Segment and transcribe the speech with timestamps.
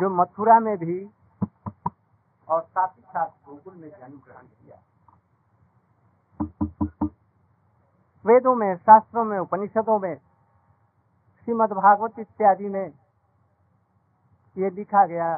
[0.00, 0.98] जो मथुरा में भी
[2.48, 4.78] और साथ ही साथ गोकुल में जन्म ग्रहण किया।
[8.24, 12.86] वेदों में, शास्त्रों में, उपनिषदों में श्रीमद् भागवत इत्यादि में
[14.56, 15.34] ये लिखा गया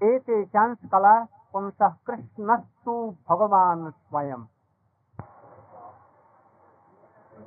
[0.00, 1.18] एक चांस कला
[1.52, 2.94] पुंस कृष्णस्तु
[3.28, 4.44] भगवान स्वयं।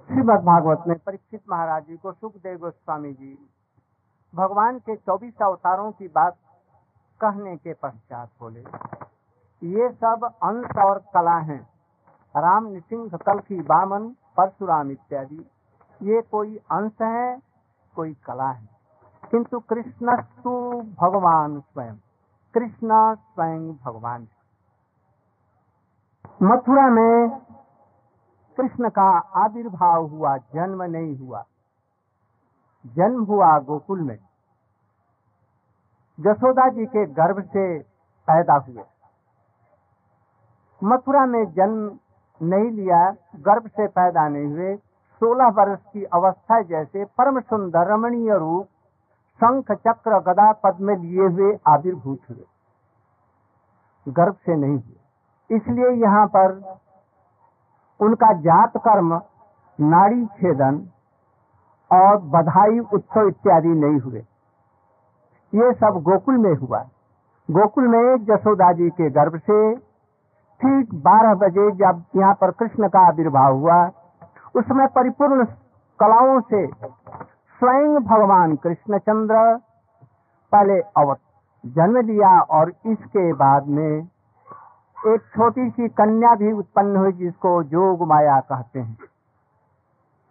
[0.10, 3.38] श्रीमद भागवत में परीक्षित महाराज जी को सुखदेव गोस्वामी जी
[4.36, 6.36] भगवान के चौबीस अवतारों की बात
[7.22, 8.60] कहने के पश्चात बोले,
[9.64, 11.70] ये सब अंश और कला हैं,
[12.38, 15.52] राम नृसिंह की बामन, परशुराम इत्यादि।
[16.02, 17.40] ये कोई अंश है,
[17.96, 18.70] कोई कला है।
[19.32, 21.96] किंतु कृष्णस्तु भगवान स्वयं,
[22.54, 24.28] कृष्ण स्वयं भगवान
[26.44, 27.30] मथुरा में
[28.58, 31.44] कृष्ण का आविर्भाव हुआ, जन्म नहीं हुआ।
[32.86, 34.25] जन्म हुआ गोकुल में।
[36.20, 37.80] जसोदा जी के गर्भ से
[38.28, 38.84] पैदा हुए।
[40.84, 42.00] मथुरा में जन्म
[42.42, 44.76] नहीं लिया, गर्भ से पैदा नहीं हुए।
[45.20, 48.66] सोलह वर्ष की अवस्था जैसे परम सुंदर रमणीय रूप
[49.36, 52.46] शंख, चक्र, गदा पद में लिए हुए आविर्भूत हुए।
[54.10, 56.78] गर्भ से नहीं हुए। इसलिए यहाँ पर
[58.00, 59.22] उनका जात कर्म
[59.82, 60.90] नाड़ी छेदन
[61.92, 64.26] और बधाई उत्सव इत्यादि नहीं हुए।
[65.56, 66.80] ये सब गोकुल में हुआ।
[67.50, 69.60] गोकुल में जसोदा जी के गर्भ से
[70.62, 73.78] ठीक बारह बजे जब यहाँ पर कृष्ण का आविर्भाव हुआ
[74.56, 75.46] उसमें परिपूर्ण
[76.00, 79.44] कलाओं से स्वयं भगवान कृष्णचंद्र
[80.54, 81.20] पहले अवत
[81.64, 84.08] जन्म लिया और इसके बाद में
[85.08, 88.98] एक छोटी सी कन्या भी उत्पन्न हुई जिसको जोग माया कहते हैं।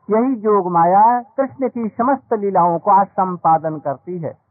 [0.08, 1.02] यही जोग माया
[1.36, 4.43] कृष्ण की समस्त लीलाओं को संपादन करती है।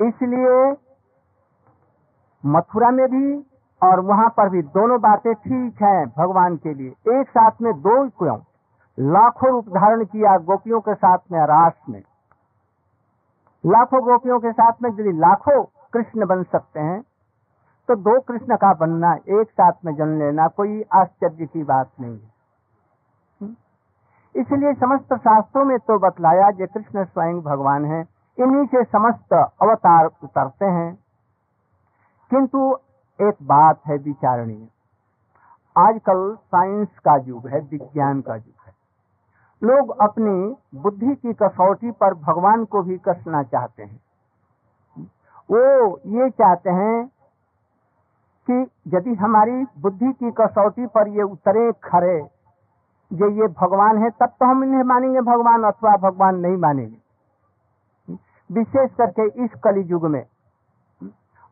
[0.00, 0.76] इसलिए
[2.44, 3.46] मथुरा में भी
[3.82, 8.08] और वहाँ पर भी दोनों बातें ठीक हैं भगवान के लिए। एक साथ में दो
[8.08, 8.38] क्यों?
[8.98, 12.02] लाखों रूप धारण किया गोपियों के साथ में रास में।
[13.66, 15.62] लाखों गोपियों के साथ में यदि लाखों
[15.92, 17.02] कृष्ण बन सकते हैं
[17.88, 22.12] तो दो कृष्ण का बनना, एक साथ में जन्म लेना कोई आश्चर्य की बात नहीं
[22.12, 22.30] है।
[23.40, 23.54] हम्म?
[24.40, 29.32] इसलिए समस्त शास्त्रों में तो बतलाया कृष्ण स्वयं भगवान है। इन्हीं से समस्त
[29.62, 30.98] अवतार उतरते हैं।
[32.30, 32.76] किंतु
[33.22, 34.68] एक बात है विचारणीय।
[35.76, 38.72] आजकल साइंस का युग है, विज्ञान का युग है।
[39.62, 44.00] लोग अपनी बुद्धि की कसौटी पर भगवान को भी कसना चाहते हैं।
[45.50, 47.10] वो ये चाहते हैं
[48.50, 52.18] कि यदि हमारी बुद्धि की कसौटी पर ये उतरे खरे,
[53.12, 57.07] ये ये भगवान है, तब तो हम इन्हें मानेंगे, भगवान अथवा भगवान नहीं मानेंगे।
[58.50, 60.24] विशेष करके इस कली युग में,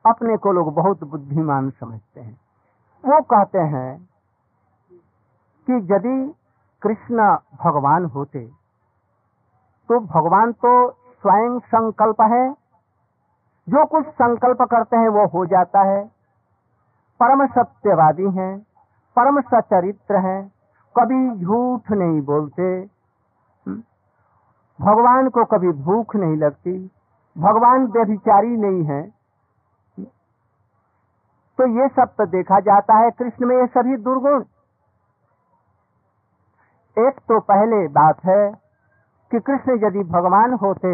[0.05, 2.39] अपने को लोग बहुत बुद्धिमान समझते हैं।
[3.05, 3.97] वो कहते हैं
[5.69, 6.17] कि यदि
[6.83, 7.29] कृष्ण
[7.65, 8.47] भगवान होते
[9.89, 12.53] तो भगवान तो स्वयं संकल्प है।
[13.69, 16.03] जो कुछ संकल्प करते हैं वो हो जाता है।
[17.21, 18.59] परम सत्यवादी हैं,
[19.17, 20.41] परम सचरित्र हैं,
[20.97, 22.67] कभी झूठ नहीं बोलते?
[24.78, 26.72] भगवान को कभी भूख नहीं लगती,
[27.37, 29.03] भगवान व्यभिचारी नहीं है?
[31.59, 34.42] तो ये सब तो देखा जाता है कृष्ण में ये सभी दुर्गुण
[36.97, 38.42] एक तो पहले बात है
[39.31, 40.92] कि कृष्ण यदि भगवान होते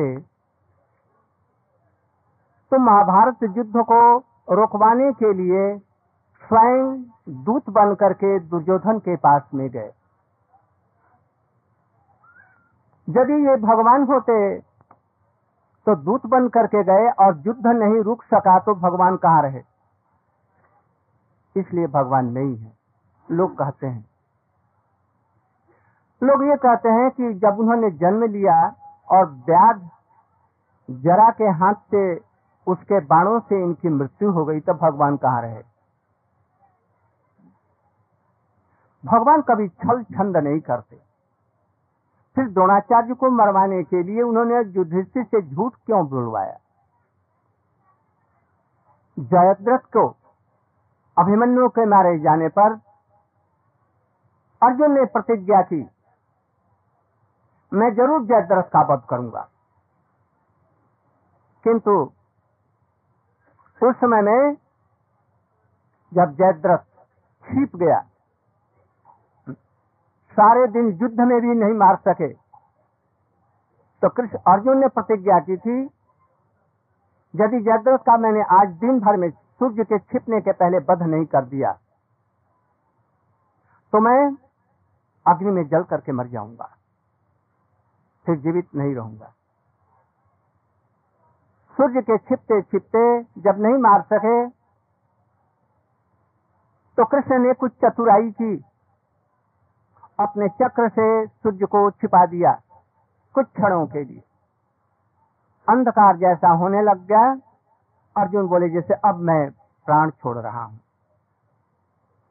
[2.73, 4.03] तो महाभारत युद्ध को
[4.51, 5.65] रोकवाने के लिए
[6.43, 6.95] स्वयं
[7.45, 9.91] दूत बन करके दुर्योधन के पास में गए
[13.09, 14.59] यदि ये भगवान होते
[15.87, 19.63] तो दूत बन करके गए और युद्ध नहीं रुक सका तो भगवान कहाँ रहे?
[21.57, 22.73] इसलिए भगवान नहीं है
[23.29, 24.05] लोग कहते हैं।
[26.23, 28.57] लोग ये कहते हैं कि जब उन्होंने जन्म लिया
[29.09, 29.89] और व्याध
[30.89, 32.15] जरा के हाथ से
[32.67, 35.63] उसके बाणों से इनकी मृत्यु हो गई, तब भगवान कहाँ रहे?
[39.05, 41.12] भगवान कभी छल छंद नहीं करते।
[42.37, 46.59] फिर द्रोणाचार्य को मरवाने के लिए उन्होंने युधिष्ठिर से झूठ क्यों बुलवाया?
[49.19, 50.09] जयद्रथ को
[51.19, 52.73] अभिमन्यु के मारे जाने पर
[54.63, 55.91] अर्जुन ने प्रतिज्ञा की,
[57.73, 59.49] मैं ज़रूर जयद्रथ का वध करूँगा।
[61.65, 62.13] किंतु
[63.83, 64.55] उस समय में
[66.15, 66.85] जब जयद्रथ
[67.45, 68.01] छिप गया
[70.33, 72.29] सारे दिन युद्ध में भी नहीं मार सके।
[74.03, 75.79] तो कृष्ण अर्जुन ने प्रतिज्ञा की थी,
[77.35, 81.25] यदि जयद्रथ का मैंने आज दिन भर में सूर्य के छिपने के पहले बध नहीं
[81.27, 81.73] कर दिया
[83.93, 84.19] तो मैं
[85.27, 86.69] अग्नि में जल करके मर जाऊँगा,
[88.27, 89.33] फिर जीवित नहीं रहूँगा।
[91.77, 93.03] सूर्य के छिपते छिपते
[93.43, 94.49] जब नहीं मार सके
[96.99, 98.57] तो कृष्ण ने कुछ चतुराई की।
[100.21, 102.61] अपने चक्र से सूर्य को छिपा दिया
[103.35, 104.23] कुछ क्षणों के लिए।
[105.69, 107.33] अंधकार जैसा होने लग गया।
[108.17, 109.51] अर्जुन बोले, जैसे अब मैं
[109.87, 110.79] प्राण छोड़ रहा हूँ।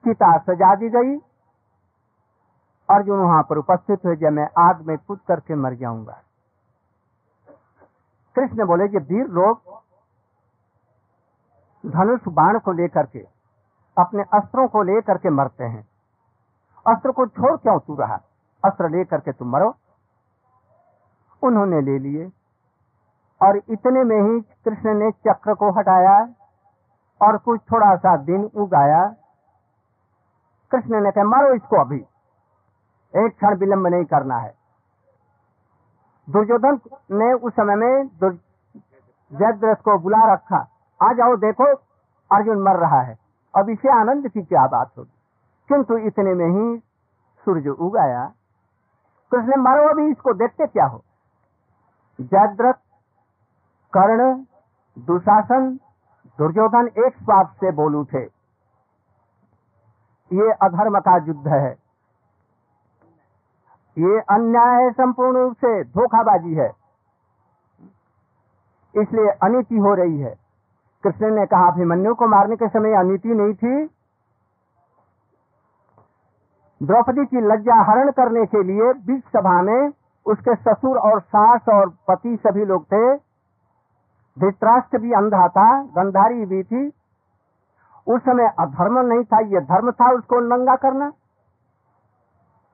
[0.05, 1.17] चिता सजा दी गई।
[2.89, 6.21] अर्जुन वहाँ पर उपस्थित हुए, जब मैं आग में कूद करके मर जाऊँगा।
[8.35, 9.61] कृष्ण बोले कि वीर लोग
[11.85, 13.27] धनुष बाण को लेकर के,
[13.97, 15.90] अपने अस्त्रों को लेकर के मरते हैं।
[16.87, 18.15] अस्त्र को छोड़ क्यों तू रहा?
[18.65, 19.75] अस्त्र लेकर के तुम मरो।
[21.43, 22.31] उन्होंने ले लिए।
[23.41, 26.29] और इतने में ही कृष्ण ने चक्र को हटाया
[27.21, 29.15] और कुछ थोड़ा सा दिन उगाया।
[30.71, 32.05] कृष्ण ने कहा, मारो इसको अभी।
[33.15, 34.55] एक क्षण विलंब नहीं करना है।
[36.29, 36.79] दुर्योधन
[37.11, 38.07] ने उस समय में
[39.33, 40.67] जयद्रथ को बुला रखा।
[41.03, 41.75] आ जाओ, देखो,
[42.31, 43.17] अर्जुन मर रहा है।
[43.57, 45.20] अब इसे आनंद की क्या बात होगी?
[45.71, 46.77] किंतु इतने में ही
[47.47, 48.25] सूर्य उगाया
[49.31, 51.03] कृष्ण मारो, अभी इसको देखते क्या हो?
[52.19, 52.73] जयद्रथ,
[53.94, 54.33] कर्ण,
[54.97, 55.69] दुशासन,
[56.39, 58.23] दुर्योधन एक स्वाद से बोल उठे,
[60.31, 61.71] ये अधर्म का युद्ध है।
[63.97, 66.69] ये अन्याय है संपूर्ण रूप से धोखाबाजी है।
[68.95, 70.35] इसलिए अनिति हो रही है।
[71.03, 74.00] कृष्ण ने कहा, अभिमन्यु को मारने के समय अनिति नहीं थी।
[76.81, 79.91] द्रौपदी की लज्जा हरण करने के लिए बीच सभा में
[80.25, 83.15] उसके ससुर और सास और पति सभी लोग थे।
[84.37, 86.87] धृतराष्ट्र भी अंधा था, गंधारी भी थी।
[88.07, 91.09] उस समय अधर्म नहीं था यह धर्म था उसको नंगा करना।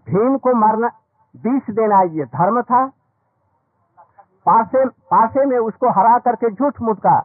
[0.08, 0.88] भीम को मारना,
[1.36, 2.86] बीस देना, ये धर्म था।
[4.46, 7.18] पासे पासे में उसको हरा करके झूठ मूठ का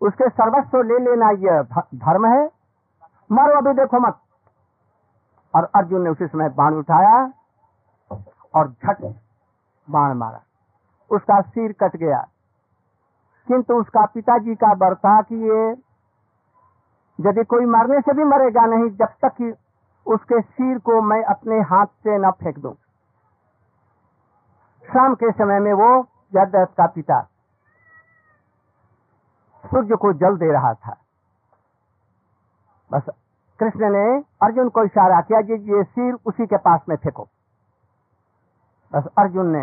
[0.00, 1.62] उसके सर्वस्व ले लेना यह
[1.94, 2.50] धर्म है।
[3.32, 4.18] मारो अभी देखो मत।
[5.54, 7.32] और अर्जुन ने उसी समय बाण उठाया
[8.54, 9.14] और झट
[9.90, 10.40] बाण मारा।
[11.10, 12.28] उसका सिर कट गया।
[13.48, 15.70] किंतु उसका पिताजी का बर्ता कि ये
[17.20, 19.54] यदि कोई मरने से भी मरेगा नहीं, जब तक कि
[20.06, 22.74] उसके सिर को मैं अपने हाथ से न फेंक दूँ।
[24.84, 26.02] शाम के समय में वो
[26.34, 27.20] जयद्रथ का पिता
[29.66, 30.96] सूर्य को जल दे रहा था।
[32.92, 33.10] बस
[33.60, 34.04] कृष्ण ने
[34.42, 37.26] अर्जुन को इशारा किया कि ये सिर उसी के पास में फेंको।
[38.92, 39.62] बस अर्जुन ने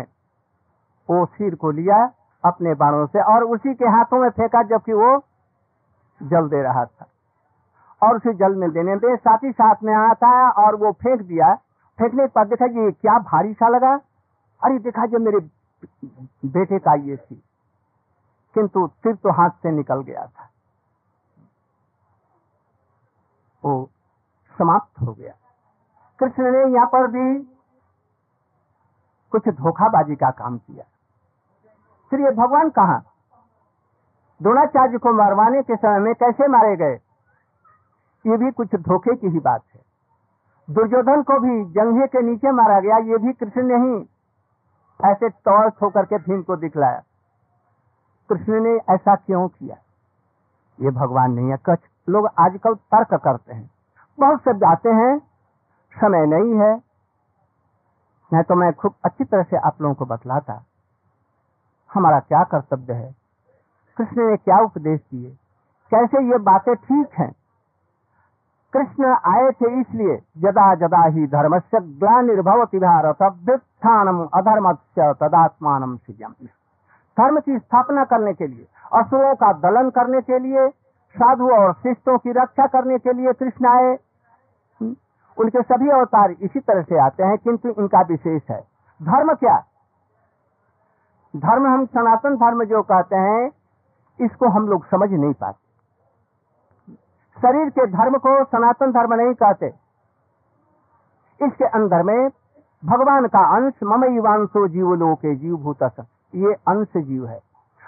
[1.08, 1.98] वो सिर को लिया
[2.44, 5.16] अपने बाणों से और उसी के हाथों में फेंका जबकि वो
[6.20, 7.06] जल दे रहा था।
[8.02, 11.20] और उसे जल में देने दे साथ ही साथ में आता है और वो फेंक
[11.22, 11.54] दिया।
[11.98, 13.94] फेंकने के बाद देखा ये क्या भारी सा लगा।
[14.62, 15.38] अरे देखा जो मेरे
[16.46, 17.42] बेटे का ये थी
[18.56, 20.48] किंतु सिर तो हाथ से निकल गया था।
[23.64, 23.90] वो
[24.58, 25.34] समाप्त हो गया।
[26.18, 27.42] कृष्ण ने यहाँ पर भी
[29.30, 30.84] कुछ धोखाबाजी का काम किया।
[32.10, 33.02] फिर ये भगवान कहा?
[34.42, 37.00] द्रोणाचार्य को मरवाने के समय में कैसे मारे गए?
[38.26, 39.80] ये भी कुछ धोखे की ही बात है।
[40.70, 44.08] दुर्योधन को भी जंघे के नीचे मारा गया, ये भी कृष्ण ने ही
[45.04, 47.02] ऐसे तौर होकर के भीम को दिखलाया।
[48.28, 49.76] कृष्ण ने ऐसा क्यों किया?
[50.80, 51.78] ये भगवान नहीं है कछ
[52.08, 53.70] लोग आजकल तर्क करते हैं।
[54.18, 55.18] बहुत से जाते हैं,
[55.92, 56.72] समय नहीं है।
[58.32, 60.62] नहीं तो मैं खूब अच्छी तरह से आप लोगों को बतलाता,
[61.90, 63.14] हमारा क्या कर्तव्य है?
[63.96, 65.30] कृष्ण ने क्या उपदेश दिए?
[65.92, 67.32] कैसे ये बातें ठीक हैं?
[68.72, 75.96] कृष्ण आए थे इसलिए जदा जदा ही धर्म से ग्लानिर्भवती भारत अधर्म से तदात्मान
[77.16, 80.68] धर्म की स्थापना करने के लिए, असुरों का दलन करने के लिए
[81.12, 83.98] साधु और शिष्टों की रक्षा करने के लिए कृष्ण आए।
[85.38, 88.60] उनके सभी अवतार इसी तरह से आते हैं, किंतु इनका विशेष है।
[89.02, 89.64] धर्म क्या?
[91.36, 93.50] धर्म हम सनातन धर्म जो कहते हैं,
[94.20, 95.58] इसको हम लोग समझ नहीं पाते।
[97.36, 99.66] शरीर के धर्म को सनातन धर्म नहीं कहते।
[101.40, 102.28] इसके अंदर में
[102.84, 105.82] भगवान का अंश मम युवांशो जीव लोके जीव भूत
[106.34, 107.40] ये अंश जीव है।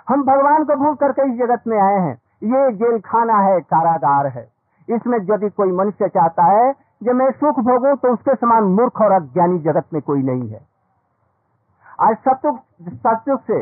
[0.08, 4.26] हम भगवान को भूल करके इस जगत में आए हैं। ये जेल खाना है कारागार
[4.28, 4.42] है।
[4.88, 6.72] इसमें यदि कोई मनुष्य चाहता है
[7.02, 10.60] जब मैं सुख भोगू तो उसके समान मूर्ख और अज्ञानी जगत में कोई नहीं है।
[12.00, 12.58] आज सत्युग
[12.96, 13.60] सत्युग से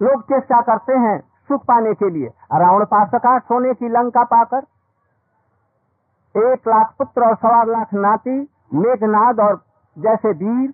[0.00, 1.18] लोग चेष्टा करते हैं
[1.48, 4.62] सुख पाने के लिए। रावण पा सका सोने की लंका पाकर।
[6.34, 8.40] एक लाख पुत्र और सवा लाख नाती
[8.74, 9.54] मेघनाद और
[9.96, 10.72] जैसे वीर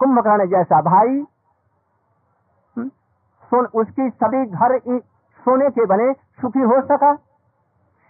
[0.00, 1.24] कुंभकर्ण जैसा भाई।
[2.76, 4.74] हम्म, उसकी सभी घर
[5.46, 7.12] सोने के बने सुखी हो सका।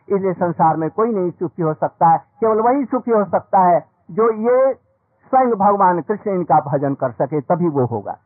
[0.08, 3.78] इसलिए संसार में कोई नहीं सुखी हो सकता है, केवल वही सुखी हो सकता है
[4.10, 8.16] जो ये स्वयं भगवान कृष्ण इनका भजन कर सके, तभी वो होगा।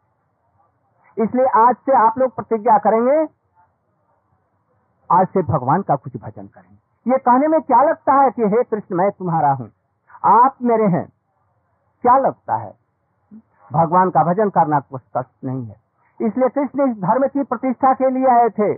[1.16, 3.26] इसलिए आज से आप लोग प्रतिज्ञा करेंगे,
[5.10, 8.62] आज से भगवान का कुछ भजन करेंगे। ये कहने में क्या लगता है कि हे
[8.64, 9.70] कृष्ण, मैं तुम्हारा हूँ,
[10.26, 11.06] आप मेरे हैं।
[12.04, 12.72] क्या लगता है?
[13.70, 15.76] भगवान का भजन करना कुछ कष्ट नहीं है।
[16.20, 18.72] इसलिए कृष्ण इस धर्म की प्रतिष्ठा के लिए आए थे?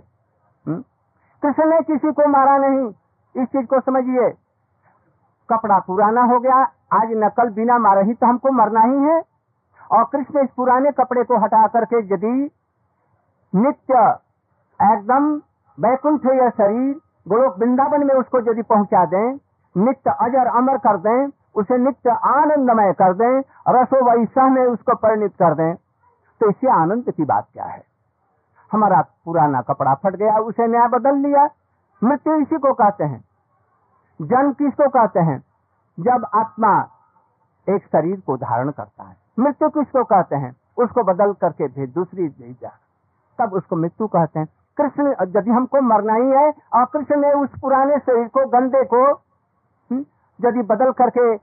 [0.67, 2.87] कृष्ण ने किसी को मारा नहीं।
[3.35, 4.29] इस चीज़ को समझिए।
[5.49, 6.55] कपड़ा पुराना हो गया,
[6.93, 9.21] आज नकल बिना मारे ही तो हमको मरना ही है।
[9.91, 12.51] और कृष्ण इस पुराने कपड़े को हटा करके यदि
[13.53, 14.17] नित्य,
[14.79, 15.33] एकदम
[15.77, 16.93] वैकुंठ या शरीर,
[17.27, 19.37] गोलोक वृंदावन में उसको यदि पहुँचा दें,
[19.75, 23.39] नित्य अजर अमर कर दें, उसे नित्य आनंदमय कर दें
[23.69, 25.75] रसो वैसा में उसको परिणित कर दें
[26.41, 27.83] तो इससे आनंद की बात क्या है?
[28.71, 31.49] हमारा पुराना कपड़ा फट गया उसे नया बदल लिया।
[32.03, 33.23] मृत्यु इसी को कहते हैं।
[34.21, 35.43] जन्म किसको कहते हैं?
[35.99, 36.89] जब आत्मा
[37.69, 40.55] एक शरीर को धारण करता है। मृत्यु किसको कहते हैं?
[40.77, 42.71] उसको बदल करके फिर दूसरी जा।
[43.39, 44.47] तब उसको मृत्यु कहते हैं।
[44.77, 49.13] कृष्ण यदि हमको मरना ही है और कृष्ण ने उस पुराने शरीर को गंदे को
[49.13, 50.05] हम्म,
[50.45, 51.37] यदि बदल करके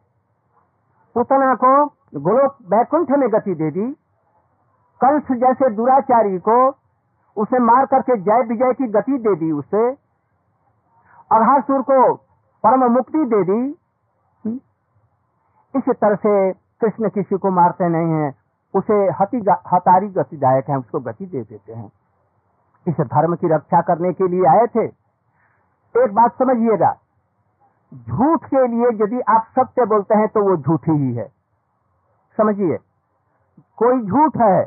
[1.14, 1.86] पुतना को
[2.20, 3.92] गोलोक बैकुंठ में गति दे दी
[5.04, 6.70] कंस जैसे दुराचारी को
[7.38, 9.90] उसे मार करके जय विजय की गति दे दी उसे।
[11.30, 12.14] अरहासुर को
[12.64, 13.60] परम मुक्ति दे दी।
[15.74, 18.34] इस तरह से कृष्ण किसी को मारते नहीं है।
[18.74, 19.38] उसे हती
[19.72, 21.90] हतारी गतिदायक है, उसको गति दे देते हैं।
[22.86, 24.84] इस धर्म की रक्षा करने के लिए आए थे।
[25.94, 26.92] एक बात समझिएगा,
[27.92, 31.26] झूठ के लिए यदि आप सत्य बोलते हैं तो वो झूठी ही है।
[32.38, 32.76] समझिए,
[33.78, 34.64] कोई झूठ है,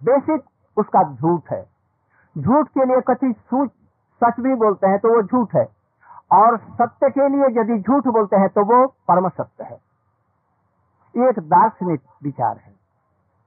[0.00, 0.42] बेसिक
[0.76, 1.62] उसका झूठ है।
[2.38, 3.70] झूठ के लिए कथित सूच
[4.22, 5.68] सच भी बोलते हैं तो वो झूठ है।
[6.32, 9.78] और सत्य के लिए यदि झूठ बोलते हैं तो वो परम सत्य है।
[11.28, 12.72] एक दार्शनिक विचार है।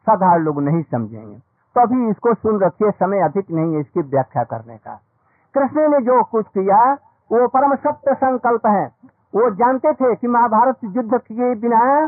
[0.08, 1.38] साधारण लोग नहीं समझेंगे।
[1.75, 5.00] तो अभी इसको सुन रखिए, समय अधिक नहीं है इसकी व्याख्या करने का।
[5.53, 6.94] कृष्ण ने जो कुछ किया,
[7.32, 8.86] वो परम सत्य संकल्प है।
[9.36, 12.08] वो जानते थे कि महाभारत युद्ध के बिना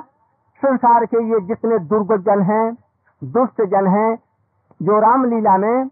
[0.62, 2.78] संसार के ये जितने दुर्ग जन हैं,
[3.24, 4.16] दुष्ट जन हैं,
[4.82, 5.88] जो रामलीला में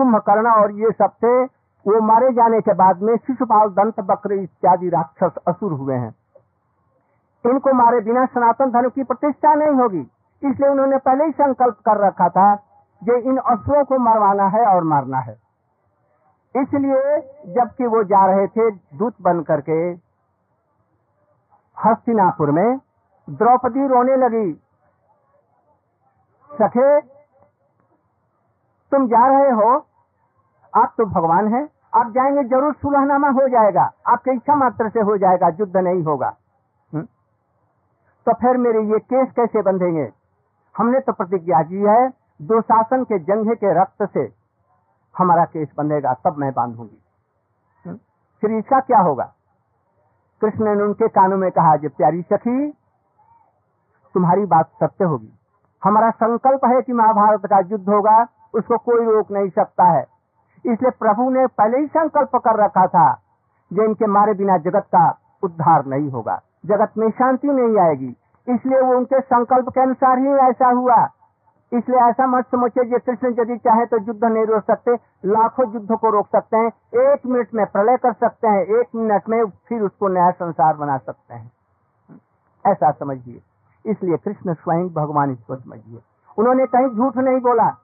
[0.00, 1.32] कुंभकर्ण और ये सब थे,
[1.86, 6.14] वो मारे जाने के बाद में शिशुपाल दंत बक्र इत्यादि राक्षस असुर हुए हैं।
[7.44, 10.00] इनको मारे बिना सनातन धर्म की प्रतिष्ठा नहीं होगी,
[10.42, 12.54] इसलिए उन्होंने पहले ही संकल्प कर रखा था
[13.02, 15.36] कि इन असुरों को मरवाना है और मारना है।
[16.54, 17.16] इसलिए
[17.54, 19.78] जबकि वो जा रहे थे दूत बन करके,
[21.76, 22.78] हस्तिनापुर में,
[23.28, 24.52] द्रौपदी रोने लगी।
[26.50, 27.00] सखे,
[28.92, 29.78] तुम जा रहे हो?
[30.76, 35.16] आप तो भगवान हैं। आप जाएँगे, ज़रूर सुलहनामा हो जाएगा। आपकी इच्छा मात्र से हो
[35.16, 36.36] जाएगा, युद्ध नहीं होगा।
[36.94, 37.02] हुँ?
[38.26, 40.12] तो फिर मेरे ये केस कैसे बंधेंगे?
[40.76, 42.08] हमने तो प्रतिज्ञा की है
[42.42, 44.32] दुशासन के जंघे के रक्त से
[45.18, 47.02] हमारा केस बंधेगा, तब मैं बांधूँगी।
[48.40, 49.32] फिर इसका क्या होगा?
[50.40, 52.70] कृष्ण ने उनके कानों में कहा प्यारी सखी,
[54.14, 55.38] तुम्हारी बात सत्य होगी।
[55.84, 60.19] हमारा संकल्प है कि महाभारत का युद्ध होगा, उसको कोई रोक नहीं सकता है।
[60.66, 63.20] इसलिए प्रभु ने पहले ही संकल्प कर रखा था
[63.72, 68.16] जो इनके मारे बिना जगत का उद्धार नहीं होगा। जगत में शांति नहीं आएगी।
[68.48, 71.08] इसलिए वो उनके संकल्प के अनुसार ही ऐसा हुआ।
[71.72, 75.92] इसलिए ऐसा मत समझिए जो कृष्ण यदि चाहे तो युद्ध नहीं रोक सकते, लाखों युद्ध
[75.92, 76.66] को रोक सकते हैं,
[77.12, 80.96] एक मिनट में प्रलय कर सकते हैं, एक मिनट में फिर उसको नया संसार बना
[80.96, 81.50] सकते हैं।
[82.66, 83.42] ऐसा समझिए।
[83.86, 86.00] इसलिए कृष्ण स्वयं भगवान इसको समझिए।
[86.38, 87.76] उन्होंने कहीं झूठ नहीं बोला।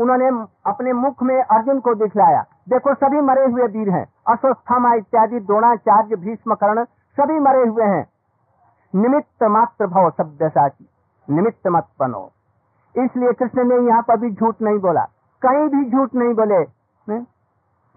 [0.00, 5.40] उन्होंने अपने मुख में अर्जुन को दिखलाया। देखो, सभी मरे हुए वीर हैं। अश्वस्थामा इत्यादि,
[5.40, 6.84] द्रोणाचार्य भीष्म कर्ण
[7.20, 8.06] सभी मरे हुए हैं।
[8.94, 10.88] निमित्त मात्र भव शब्द साची
[11.30, 12.30] निमित्त मत बनो।
[12.96, 15.08] इसलिए कृष्ण ने यहाँ पर भी झूठ नहीं बोला।
[15.42, 16.62] कहीं भी झूठ नहीं बोले?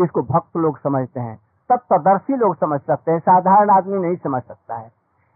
[0.04, 1.40] इसको भक्त लोग समझते हैं।
[1.70, 4.92] तत्वदर्शी लोग समझ सकते हैं। साधारण आदमी नहीं समझ सकता है।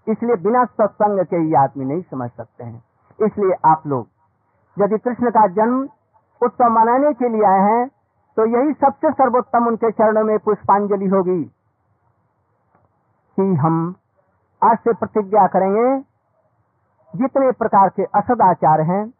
[0.07, 2.83] इसलिए बिना सत्संग के ये आदमी नहीं समझ सकते हैं।
[3.21, 4.07] इसलिए आप लोग,
[4.79, 5.87] यदि कृष्ण का जन्म
[6.43, 7.87] उत्सव मनाने के लिए आए हैं
[8.35, 11.43] तो यही सबसे सर्वोत्तम उनके चरणों में पुष्पांजलि होगी।
[13.35, 13.95] कि हम
[14.63, 15.99] आज से प्रतिज्ञा करेंगे,
[17.15, 19.13] जितने प्रकार के असदाचार हैं,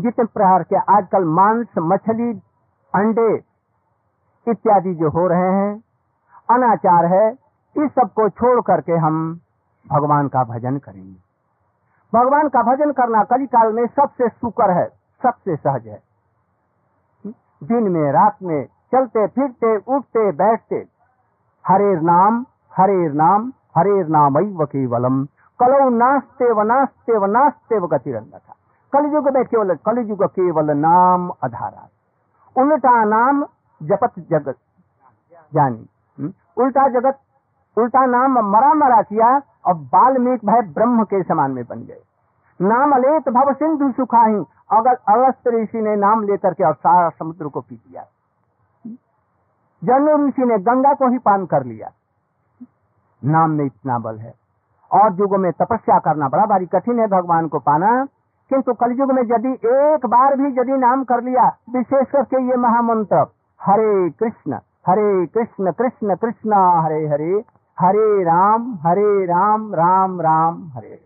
[0.00, 2.42] जितने प्रकार के आजकल मांस, मछली,
[2.94, 3.34] अंडे
[4.48, 5.82] इत्यादि जो हो रहे हैं,
[6.50, 7.32] अनाचार है,
[7.76, 9.40] इस सबको छोड़ करके हम
[9.92, 11.16] भगवान का भजन करेंगे।
[12.18, 16.02] भगवान का भजन करना कली काल में सबसे सुकर है। सबसे सहज है।
[17.64, 20.86] दिन में, रात में, चलते, फिरते, उठते, बैठते।
[21.66, 25.24] हरेर नाम हरेर नाम हरेर नाम केवलम।
[25.60, 28.54] कलौ नास्ते व नास्ते व नास्ते व गतिरन्नथा।
[28.92, 31.88] कलयुग में केवल, कलयुग केवल नाम आधारा।
[32.62, 33.46] उल्टा नाम
[33.82, 34.56] जपत जगत।
[35.54, 35.86] जानी
[36.20, 36.32] हम्म?
[36.62, 37.18] उल्टा जगत,
[37.78, 42.00] उल्टा नाम मरा मरा किया और बाल्मीक भाई ब्रह्म के समान में बन गए।
[42.60, 47.48] नाम अलेत भव सिंधु सुखाही अगर अगस्त ऋषि ने नाम लेकर के और सारा समुद्र
[47.48, 48.04] को पी लिया
[49.84, 51.90] जन्म ऋषि ने गंगा को ही पान कर लिया।
[53.24, 54.34] नाम में इतना बल है।
[54.92, 58.04] और युगों में तपस्या करना बड़ा भारी कठिन है भगवान को पाना,
[58.50, 63.26] किंतु कलयुग में यदि एक बार भी यदि नाम कर लिया, विशेष करके ये महामंत्र,
[63.62, 67.44] हरे कृष्ण हरे कृष्ण कृष्ण कृष्ण, हरे हरे
[67.80, 71.03] हरे राम हरे राम राम राम, हरे।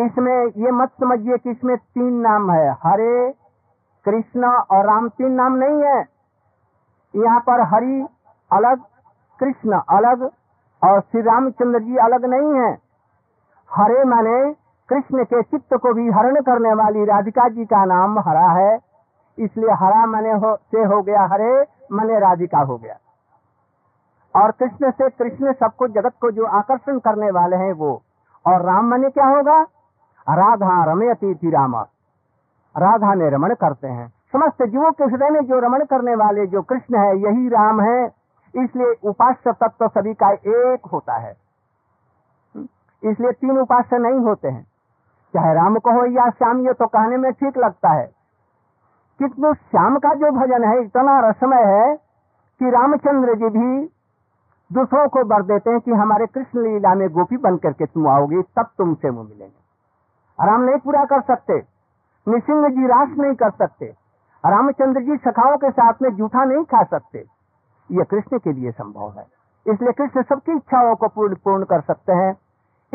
[0.00, 3.34] इसमें ये मत समझिए कि इसमें तीन नाम है। हरे,
[4.04, 6.04] कृष्ण और राम। तीन नाम नहीं है।
[7.16, 8.06] यहाँ पर हरि
[8.52, 8.80] अलग,
[9.40, 10.30] कृष्ण अलग
[10.84, 12.78] और श्री रामचंद्र जी अलग नहीं है।
[13.72, 14.54] हरे माने
[14.88, 18.78] कृष्ण के चित्त को भी हरण करने वाली राधिका जी का नाम हरा है।
[19.38, 22.96] इसलिए हरा मने हो, से हो गया हरे, मने राधिका हो गया।
[24.42, 28.02] और कृष्ण से कृष्ण सबको जगत को जो आकर्षण करने वाले हैं वो।
[28.46, 29.66] और राम मने क्या होगा?
[30.32, 31.76] राधा रमयती थी राम।
[32.76, 36.62] राधा ने रमण करते हैं। समस्त जीवों के हृदय में जो रमण करने वाले जो
[36.62, 38.06] कृष्ण है, यही राम है।
[38.54, 41.36] इसलिए उपास्य तत्व सभी का एक होता है।
[43.04, 44.66] इसलिए तीन उपास्य नहीं होते हैं।
[45.34, 48.12] चाहे राम कहो या श्याम, ये तो कहने में ठीक लगता है।
[49.18, 51.96] किंतु श्याम का जो भजन है, इतना रसमय है
[52.58, 53.90] कि रामचंद्र जी भी
[54.72, 58.42] दूसरों को बर देते हैं कि हमारे कृष्ण लीला में गोपी बन करके तुम आओगे,
[58.42, 59.63] तब तुमसे वो मिलेंगे।
[60.40, 61.62] राम नहीं पूरा कर सकते।
[62.28, 63.86] निसिंह जी रास नहीं कर सकते।
[64.46, 67.24] रामचंद्र जी सखाओं के साथ में जूठा नहीं खा सकते।
[67.92, 69.26] ये कृष्ण के लिए संभव है।
[69.66, 72.32] इसलिए कृष्ण सबकी इच्छाओं को पूर्ण पूर्ण कर सकते हैं।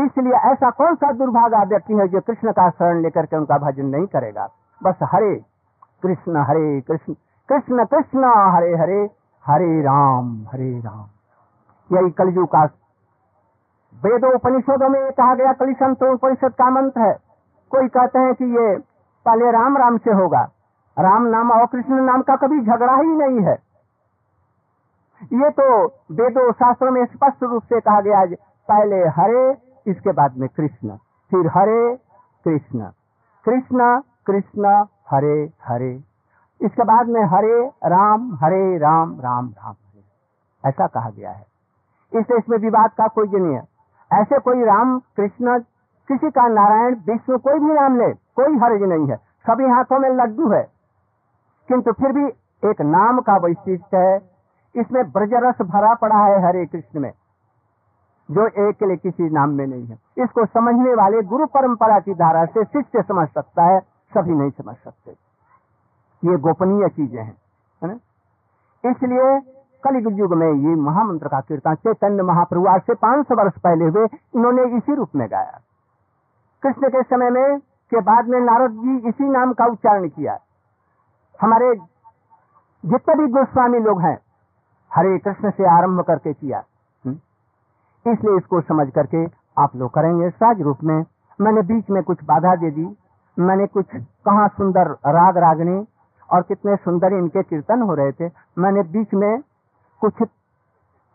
[0.06, 3.86] इसलिए ऐसा कौन सा दुर्भागा व्यक्ति है जो कृष्ण का शरण लेकर के उनका भजन
[3.86, 4.50] नहीं करेगा?
[4.84, 5.36] बस हरे
[6.04, 7.14] कृष्ण हरे कृष्ण
[7.50, 9.10] कृष्ण कृष्ण, हरे हरे
[9.46, 11.06] हरे राम हरे राम।
[11.98, 12.64] यही कलयुग का
[14.04, 17.29] वेदों उपनिषदों में कहा गया कलिशंत उपनिषद का मंत्र है।
[17.72, 18.78] कोई कहते हैं कि ये
[19.26, 20.42] पहले राम राम से होगा।
[21.00, 23.58] राम नाम और कृष्ण नाम का कभी झगड़ा ही नहीं है।
[25.34, 28.24] ये तो वेदों शास्त्रों में स्पष्ट रूप से कहा गया
[28.70, 30.96] पहले हरे, इसके बाद में कृष्ण,
[31.32, 31.96] फिर हरे,
[32.46, 32.90] कृष्ण।
[33.46, 35.92] कृष्ण कृष्ण, हरे हरे।
[36.62, 39.76] इसके बाद में हरे, राम हरे, राम राम राम
[40.64, 41.46] ऐसा कहा गया है।
[42.14, 43.64] इसलिए इसमें विवाद का कोई नहीं है।
[44.14, 45.60] ऐसे कोई राम, कृष्ण
[46.10, 50.10] किसी का नारायण विष्णु कोई भी नाम ले, कोई हर्ज नहीं है। सभी हाथों में
[50.12, 50.62] लड्डू है।
[51.70, 52.26] किंतु फिर भी
[52.64, 54.18] एक नाम का वैशिष्ट है।
[54.76, 57.12] इसमें ब्रजरस भरा पड़ा है हरे कृष्ण में,
[58.30, 62.14] जो एक के लिए किसी नाम में नहीं है। इसको समझने वाले गुरु परंपरा की
[62.16, 63.80] धारा से शिष्य समझ सकता है,
[64.12, 65.12] सभी नहीं समझ सकते।
[66.24, 67.38] ये गोपनीय चीज़ें हैं,
[67.82, 67.96] है
[68.84, 69.40] इसलिए
[69.84, 73.86] कलियुग युग में ये महामंत्र का कीर्तन चैतन्य महाप्रभु आज से पाँच सौ वर्ष पहले
[73.88, 75.60] हुए, इन्होंने इसी रूप में गाया।
[76.64, 80.40] कृष्ण के समय में, के बाद में नारद जी इसी नाम का उच्चारण किया।
[81.42, 81.76] हमारे
[82.86, 84.20] जितने भी गोस्वामी लोग हैं,
[84.94, 86.64] हरे कृष्ण से आरंभ करके किया।
[87.06, 87.16] हम्म?
[88.12, 89.26] इसलिए इसको समझ करके
[89.58, 91.06] आप लोग करेंगे सहज रूप में।
[91.42, 92.98] मैंने बीच में कुछ बाधा दे दी।
[93.40, 95.88] मैंने कुछ कहा सुंदर राग रागनी
[96.32, 99.42] और कितने सुंदर इनके कीर्तन हो रहे थे। मैंने बीच में
[100.02, 100.14] कुछ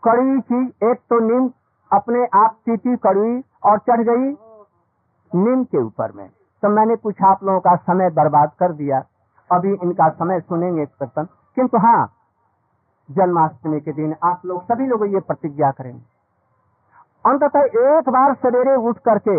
[0.03, 1.51] कड़वी चीज़ एक तो नीम
[1.91, 4.44] अपने आप सीटी कड़वी और चढ़ गई।
[5.35, 6.27] नीम के ऊपर में।
[6.63, 9.03] तो मैंने कुछ आप लोगों का समय बर्बाद कर दिया।
[9.49, 12.05] अभी इनका समय सुनेंगे कीर्तन किंतु हाँ
[13.09, 16.01] जन्माष्टमी के दिन आप लोग सभी लोग ये प्रतिज्ञा करेंगे।
[17.25, 19.35] अंततः एक बार सवेरे उठ करके,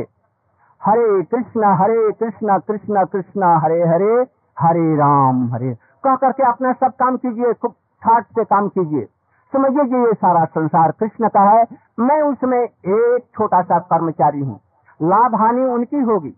[0.83, 4.13] हरे कृष्णा हरे कृष्णा कृष्णा कृष्णा, हरे हरे
[4.57, 9.09] हरे राम, हरे। कह करके अपना सब काम कीजिए, खूब ठाट से काम कीजिए।
[9.53, 11.65] समझिए ये सारा संसार कृष्ण का है।
[12.01, 14.59] मैं उसमें एक छोटा सा कर्मचारी हूँ।
[15.01, 16.35] लाभ हानि उनकी होगी।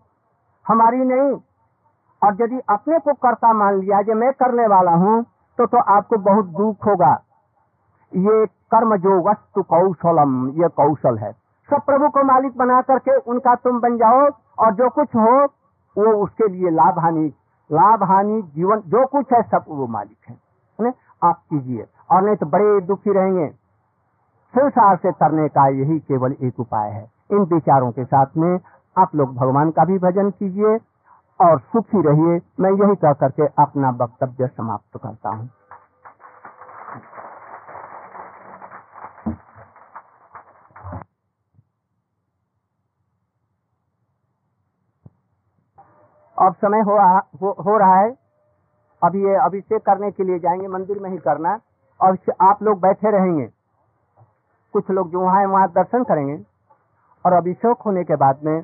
[0.65, 1.39] हमारी नहीं।
[2.21, 5.25] और यदि अपने को कर्ता मान लिया जो मैं करने वाला हूँ
[5.59, 7.11] तो तो आपको बहुत दुख होगा।
[8.13, 11.31] ये कर्म जो वस्तु कौशलम, ये कौशल है।
[11.69, 15.43] सब प्रभु को मालिक बना करके उनका तुम बन जाओ, और जो कुछ हो,
[15.97, 17.33] वो उसके लिए लाभ हानि
[17.71, 20.37] लाभ हानि जीवन, जो कुछ है सब वो मालिक है।
[20.79, 20.93] है?
[21.23, 23.47] आप कीजिए, और नहीं तो बड़े दुखी रहेंगे।
[24.53, 28.59] संसार से तरने का यही केवल एक उपाय है। इन विचारों के साथ में
[28.97, 30.77] आप लोग भगवान का भी भजन कीजिए
[31.41, 35.49] और सुखी रहिए। मैं यही कह करके अपना वक्तव्य समाप्त करता हूँ।
[46.41, 48.17] अब समय हो रहा हो, हो रहा है।
[49.03, 51.59] अभी ये अभिषेक करने के लिए जाएँगे मंदिर में ही करना।
[52.01, 53.49] और आप लोग बैठे रहेंगे।
[54.73, 56.58] कुछ लोग जो है वहाँ दर्शन करेंगे।
[57.25, 58.57] और अभिषेक होने के बाद में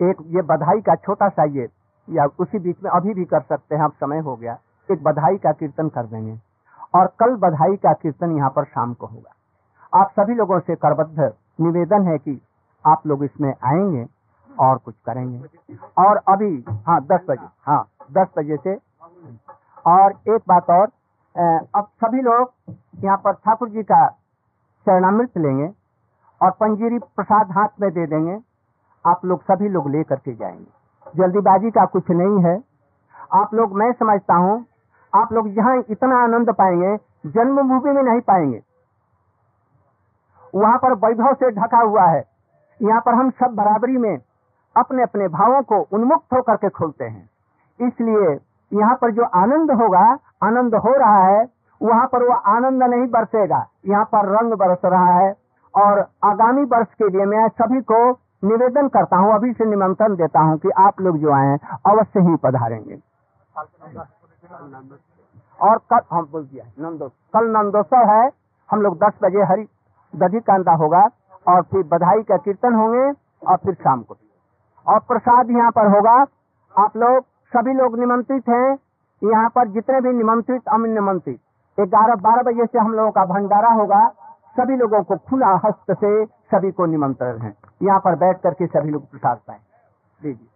[0.00, 1.68] एक ये बधाई का छोटा सा ये,
[2.08, 4.56] या उसी बीच में अभी भी कर सकते हैं, अब समय हो गया।
[4.88, 6.38] एक बधाई का कीर्तन कर देंगे।
[6.94, 9.34] और कल बधाई का कीर्तन यहाँ पर शाम को होगा।
[9.92, 12.40] आप सभी लोगों से करबद्ध निवेदन है कि
[12.84, 14.06] आप लोग इसमें आएँगे
[14.50, 18.74] और कुछ करेंगे। और अभी हाँ दस बजे हाँ दस बजे से।
[19.86, 20.86] और एक बात और
[21.76, 22.52] अब सभी लोग
[23.04, 24.06] यहाँ पर ठाकुर जी का
[24.86, 25.68] चरणामृत लेंगे।
[26.42, 28.38] और पंजीरी प्रसाद हाथ में दे देंगे।
[29.06, 30.78] आप लोग सभी लोग लेकर के जाएँगे।
[31.16, 32.62] जल्दीबाजी का कुछ नहीं है।
[33.34, 34.66] आप लोग, मैं समझता हूँ,
[35.14, 36.96] आप लोग यहाँ इतना आनंद पाएँगे,
[37.26, 38.62] जन्मभूमि में नहीं पाएँगे।
[40.54, 42.24] वहाँ पर वैभव से ढका हुआ है।
[42.82, 44.18] यहाँ पर हम सब बराबरी में
[44.76, 47.30] अपने अपने भावों को उन्मुक्त होकर के खोलते हैं।
[47.80, 48.40] इसलिए
[48.80, 51.48] यहाँ पर जो आनंद होगा, आनंद हो रहा है,
[51.82, 55.47] वहाँ पर वो आनंद नहीं बरसेगा। यहाँ पर रंग बरस रहा है।
[55.78, 58.00] और आगामी वर्ष के लिए मैं सभी को
[58.44, 62.36] निवेदन करता हूँ, अभी से निमंत्रण देता हूँ कि आप लोग जो आए अवश्य ही
[62.36, 62.98] पधारेंगे।
[65.58, 68.30] और कल हम बोल दिया नंदो, कल नंदोत्सव है,
[68.70, 69.66] हम लोग दस बजे हरी,
[70.14, 71.02] दधी कांदा होगा,
[71.46, 73.10] और फिर बधाई का कीर्तन होंगे,
[73.48, 74.16] और फिर शाम को।
[74.86, 76.14] और प्रसाद यहाँ पर होगा,
[76.74, 78.78] आप लोग, सभी लोग निमंत्रित हैं,
[79.22, 81.38] यहाँ पर जितने भी निमंत्रित अमिन निमंत्रित,
[81.78, 84.00] ग्यारह, बारह बजे से हम लोगों का भंडारा होगा
[84.56, 88.90] सभी लोगों को खुला हस्त से सभी को निमंत्रण है। यहाँ पर बैठ करके सभी
[88.90, 89.58] लोग प्रसाद पाए।
[90.22, 90.48] जी जी।